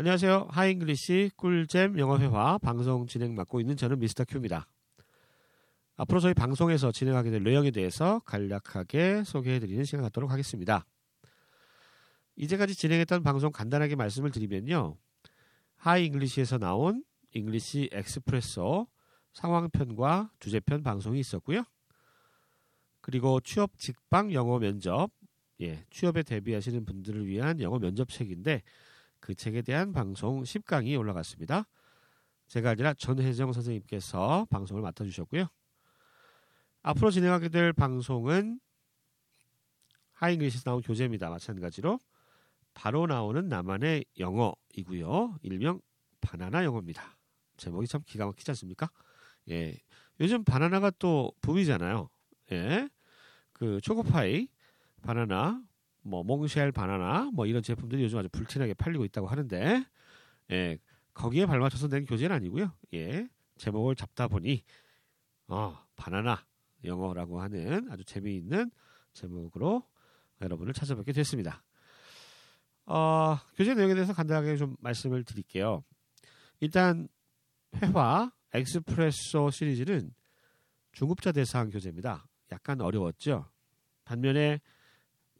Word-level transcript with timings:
안녕하세요. 0.00 0.46
하이잉글리시 0.50 1.32
꿀잼 1.34 1.98
영어회화 1.98 2.58
방송 2.58 3.08
진행 3.08 3.34
맡고 3.34 3.58
있는 3.58 3.76
저는 3.76 3.98
미스터 3.98 4.24
Q입니다. 4.26 4.68
앞으로 5.96 6.20
저희 6.20 6.34
방송에서 6.34 6.92
진행하게 6.92 7.32
될 7.32 7.42
내용에 7.42 7.72
대해서 7.72 8.20
간략하게 8.20 9.24
소개해드리는 9.24 9.82
시간 9.82 10.02
갖도록 10.02 10.30
하겠습니다. 10.30 10.86
이제까지 12.36 12.76
진행했던 12.76 13.24
방송 13.24 13.50
간단하게 13.50 13.96
말씀을 13.96 14.30
드리면요. 14.30 14.96
하이잉글리시에서 15.78 16.58
나온 16.58 17.02
English 17.32 17.90
Expresso 17.90 18.86
상황편과 19.32 20.30
주제편 20.38 20.84
방송이 20.84 21.18
있었고요. 21.18 21.64
그리고 23.00 23.40
취업 23.40 23.76
직방 23.76 24.32
영어 24.32 24.60
면접, 24.60 25.10
예, 25.60 25.84
취업에 25.90 26.22
대비하시는 26.22 26.84
분들을 26.84 27.26
위한 27.26 27.60
영어 27.60 27.80
면접책인데 27.80 28.62
그 29.20 29.34
책에 29.34 29.62
대한 29.62 29.92
방송 29.92 30.42
10강이 30.42 30.98
올라갔습니다. 30.98 31.66
제가 32.48 32.70
아니라 32.70 32.94
전혜정 32.94 33.52
선생님께서 33.52 34.46
방송을 34.50 34.82
맡아주셨고요. 34.82 35.48
앞으로 36.82 37.10
진행하게 37.10 37.48
될 37.50 37.72
방송은 37.72 38.60
하잉글리시에서 40.14 40.70
나온 40.70 40.82
교재입니다. 40.82 41.28
마찬가지로 41.30 41.98
바로 42.74 43.06
나오는 43.06 43.48
나만의 43.48 44.04
영어이고요. 44.18 45.38
일명 45.42 45.80
바나나 46.20 46.64
영어입니다. 46.64 47.16
제목이 47.56 47.86
참 47.86 48.02
기가 48.06 48.26
막히지 48.26 48.50
않습니까? 48.52 48.90
예. 49.50 49.76
요즘 50.20 50.44
바나나가 50.44 50.90
또 50.98 51.32
붐이잖아요. 51.40 52.08
예. 52.52 52.88
그 53.52 53.80
초코파이, 53.80 54.48
바나나, 55.02 55.62
뭐 56.08 56.22
몽쉘 56.24 56.72
바나나 56.72 57.30
뭐 57.32 57.46
이런 57.46 57.62
제품들이 57.62 58.02
요즘 58.02 58.18
아주 58.18 58.28
불티나게 58.30 58.74
팔리고 58.74 59.04
있다고 59.04 59.26
하는데 59.26 59.84
예, 60.50 60.78
거기에 61.14 61.46
발맞춰서 61.46 61.88
낸 61.88 62.04
교재는 62.04 62.34
아니고요. 62.34 62.72
예, 62.94 63.28
제목을 63.58 63.94
잡다 63.94 64.28
보니 64.28 64.64
어, 65.48 65.78
바나나 65.96 66.44
영어라고 66.84 67.40
하는 67.40 67.90
아주 67.90 68.04
재미있는 68.04 68.70
제목으로 69.12 69.82
여러분을 70.40 70.72
찾아뵙게 70.72 71.12
됐습니다. 71.12 71.62
어, 72.86 73.36
교재 73.56 73.74
내용에 73.74 73.94
대해서 73.94 74.14
간단하게 74.14 74.56
좀 74.56 74.76
말씀을 74.80 75.24
드릴게요. 75.24 75.84
일단 76.60 77.08
회화 77.76 78.32
엑스프레소 78.54 79.50
시리즈는 79.50 80.14
중급자 80.92 81.32
대상 81.32 81.68
교재입니다. 81.70 82.26
약간 82.50 82.80
어려웠죠. 82.80 83.46
반면에 84.04 84.60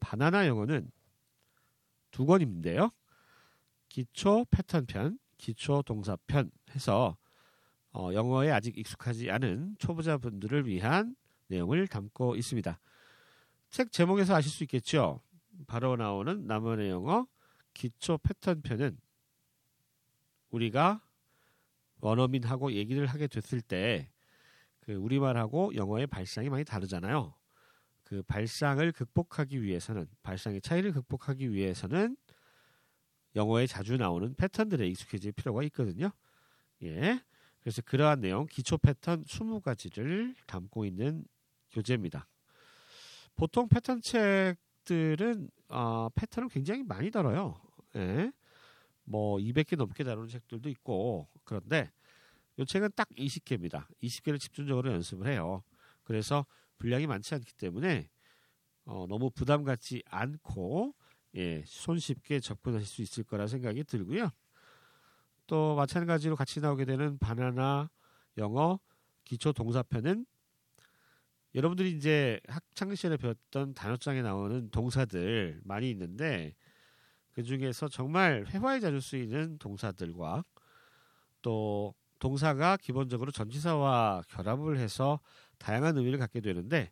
바나나 0.00 0.46
영어는 0.46 0.90
두 2.10 2.26
권인데요. 2.26 2.90
기초 3.88 4.44
패턴편, 4.50 5.18
기초 5.36 5.82
동사편 5.82 6.50
해서 6.74 7.16
어, 7.92 8.12
영어에 8.12 8.50
아직 8.50 8.76
익숙하지 8.76 9.30
않은 9.30 9.76
초보자분들을 9.78 10.66
위한 10.66 11.16
내용을 11.48 11.86
담고 11.88 12.36
있습니다. 12.36 12.78
책 13.70 13.92
제목에서 13.92 14.34
아실 14.34 14.50
수 14.50 14.64
있겠죠. 14.64 15.22
바로 15.66 15.96
나오는 15.96 16.46
나만의 16.46 16.90
영어 16.90 17.26
기초 17.74 18.18
패턴편은 18.18 18.98
우리가 20.50 21.02
원어민하고 22.00 22.72
얘기를 22.72 23.06
하게 23.06 23.26
됐을 23.26 23.60
때 23.60 24.10
그 24.88 24.94
우리말하고 24.94 25.74
영어의 25.74 26.06
발상이 26.06 26.48
많이 26.48 26.64
다르잖아요. 26.64 27.34
그 28.08 28.22
발상을 28.22 28.90
극복하기 28.92 29.62
위해서는 29.62 30.08
발상의 30.22 30.62
차이를 30.62 30.92
극복하기 30.92 31.52
위해서는 31.52 32.16
영어에 33.36 33.66
자주 33.66 33.98
나오는 33.98 34.34
패턴들에 34.34 34.88
익숙해질 34.88 35.32
필요가 35.32 35.62
있거든요. 35.64 36.10
예. 36.84 37.22
그래서 37.60 37.82
그러한 37.82 38.20
내용 38.20 38.46
기초 38.46 38.78
패턴 38.78 39.24
20가지를 39.24 40.34
담고 40.46 40.86
있는 40.86 41.26
교재입니다. 41.70 42.26
보통 43.36 43.68
패턴 43.68 44.00
책들은 44.00 45.50
어, 45.68 46.08
패턴을 46.14 46.48
굉장히 46.48 46.84
많이 46.84 47.10
다뤄요. 47.10 47.60
예. 47.96 48.32
뭐 49.04 49.36
200개 49.36 49.76
넘게 49.76 50.02
다루는 50.02 50.30
책들도 50.30 50.70
있고 50.70 51.28
그런데 51.44 51.90
이 52.56 52.64
책은 52.64 52.92
딱 52.96 53.06
20개입니다. 53.10 53.86
20개를 54.02 54.40
집중적으로 54.40 54.92
연습을 54.92 55.26
해요. 55.26 55.62
그래서 56.04 56.46
분량이 56.78 57.06
많지 57.06 57.34
않기 57.34 57.54
때문에 57.54 58.08
어, 58.84 59.06
너무 59.08 59.30
부담 59.30 59.64
갖지 59.64 60.02
않고 60.06 60.94
예, 61.34 61.62
손쉽게 61.66 62.40
접근하실 62.40 62.86
수 62.86 63.02
있을 63.02 63.24
거라 63.24 63.46
생각이 63.46 63.84
들고요. 63.84 64.30
또 65.46 65.74
마찬가지로 65.76 66.36
같이 66.36 66.60
나오게 66.60 66.84
되는 66.84 67.18
바나나 67.18 67.90
영어 68.38 68.78
기초 69.24 69.52
동사편은 69.52 70.26
여러분들이 71.54 71.90
이제 71.90 72.40
학창 72.48 72.94
시절에 72.94 73.16
배웠던 73.16 73.74
단어장에 73.74 74.22
나오는 74.22 74.70
동사들 74.70 75.60
많이 75.64 75.90
있는데 75.90 76.54
그 77.32 77.42
중에서 77.42 77.88
정말 77.88 78.44
회화에 78.48 78.80
자주 78.80 79.00
쓰이는 79.00 79.58
동사들과 79.58 80.44
또 81.42 81.94
동사가 82.18 82.76
기본적으로 82.76 83.30
전치사와 83.30 84.22
결합을 84.28 84.78
해서 84.78 85.20
다양한 85.58 85.96
의미를 85.96 86.18
갖게 86.18 86.40
되는데 86.40 86.90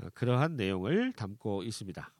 어, 0.00 0.08
그러한 0.14 0.56
내용을 0.56 1.12
담고 1.12 1.64
있습니다. 1.64 2.14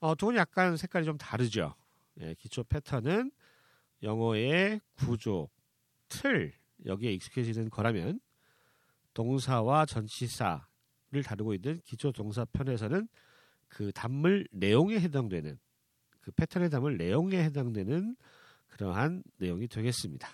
어, 0.00 0.14
두분 0.14 0.36
약간 0.36 0.76
색깔이 0.76 1.04
좀 1.04 1.18
다르죠. 1.18 1.74
예, 2.20 2.34
기초 2.34 2.64
패턴은 2.64 3.30
영어의 4.02 4.80
구조, 4.94 5.50
틀 6.08 6.52
여기에 6.86 7.12
익숙해지는 7.12 7.70
거라면 7.70 8.20
동사와 9.12 9.86
전치사를 9.86 11.22
다루고 11.24 11.54
있는 11.54 11.80
기초 11.84 12.12
동사 12.12 12.44
편에서는 12.46 13.08
그 13.68 13.92
단물 13.92 14.46
내용에 14.52 14.98
해당되는 15.00 15.58
그 16.20 16.30
패턴에 16.32 16.68
담을 16.68 16.96
내용에 16.96 17.42
해당되는 17.44 18.16
그러한 18.68 19.22
내용이 19.36 19.68
되겠습니다. 19.68 20.28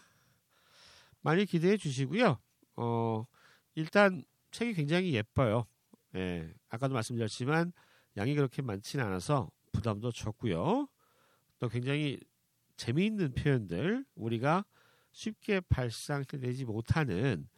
많이 1.21 1.45
기대해 1.45 1.77
주시고요. 1.77 2.39
어, 2.77 3.27
일단 3.77 4.25
책이 4.51 4.73
굉장히 4.75 5.15
예뻐요. 5.15 5.67
예, 6.17 6.53
아까도 6.69 6.95
말씀드렸지만 6.95 7.73
양이 8.17 8.35
그렇게 8.35 8.63
많지는 8.63 9.05
않아서 9.05 9.51
부담도 9.73 10.13
적고요. 10.13 10.89
또 11.59 11.69
굉장히 11.69 12.19
재미있는 12.77 13.35
표현들, 13.35 14.05
우리가 14.15 14.65
쉽게 15.13 15.61
발상해내지 15.61 16.65
못하는 16.65 17.49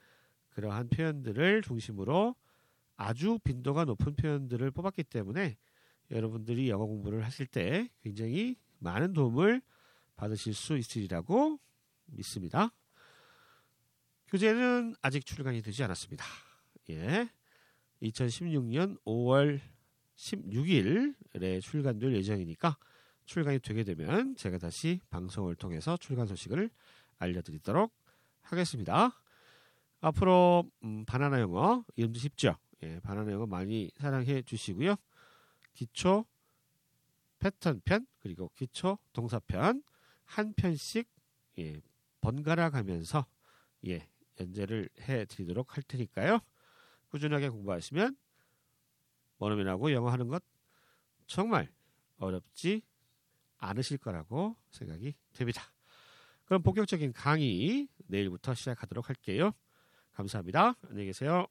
그러한 0.51 0.89
표현들을 0.89 1.63
중심으로 1.63 2.35
아주 2.97 3.39
빈도가 3.45 3.85
높은 3.85 4.17
표현들을 4.17 4.71
뽑았기 4.73 5.05
때문에 5.05 5.57
여러분들이 6.11 6.69
영어 6.69 6.87
공부를 6.87 7.25
하실 7.25 7.47
때 7.47 7.89
굉장히 8.03 8.57
많은 8.81 9.13
도움을 9.13 9.63
받으실 10.17 10.53
수 10.53 10.77
있으리라고 10.77 11.61
믿습니다. 12.07 12.73
교재는 14.29 14.95
아직 15.01 15.25
출간이 15.25 15.63
되지 15.63 15.83
않았습니다. 15.85 16.25
예. 16.91 17.31
2016년 18.03 19.03
5월 19.05 19.59
16일에 20.17 21.63
출간될 21.63 22.15
예정이니까 22.15 22.77
출간이 23.25 23.59
되게 23.61 23.85
되면 23.85 24.37
제가 24.37 24.59
다시 24.59 25.01
방송을 25.09 25.55
통해서 25.55 25.97
출간 25.97 26.27
소식을 26.27 26.69
알려드리도록 27.19 27.91
하겠습니다. 28.43 29.19
앞으로 30.01 30.71
음, 30.85 31.07
바나나 31.07 31.41
영어 31.41 31.85
이름도 31.97 32.19
쉽죠? 32.19 32.57
예, 32.83 33.01
바나나 33.01 33.33
영어 33.33 33.47
많이 33.47 33.91
사랑해 33.97 34.43
주시고요. 34.43 34.97
기초 35.73 36.27
패턴 37.39 37.81
편 37.83 38.07
그리고 38.21 38.51
기초 38.55 38.99
동사 39.15 39.39
편한 39.41 39.83
편씩 40.55 41.09
예, 41.59 41.81
번갈아 42.21 42.71
가면서 42.71 43.27
예, 43.87 44.07
연재를 44.41 44.89
해 45.01 45.25
드리도록 45.25 45.77
할 45.77 45.83
테니까요. 45.83 46.41
꾸준하게 47.09 47.49
공부하시면 47.49 48.17
원어민하고 49.39 49.93
영어 49.93 50.11
하는 50.11 50.29
것 50.29 50.43
정말 51.27 51.73
어렵지 52.17 52.83
않으실 53.59 53.99
거라고 53.99 54.57
생각이 54.71 55.15
됩니다. 55.33 55.63
그럼 56.45 56.63
본격적인 56.63 57.13
강의 57.13 57.89
내일부터 58.07 58.55
시작하도록 58.55 59.09
할게요. 59.09 59.53
감사합니다. 60.13 60.75
안녕히 60.89 61.07
계세요. 61.07 61.47